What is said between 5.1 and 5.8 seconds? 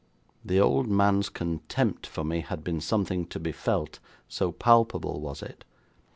was it.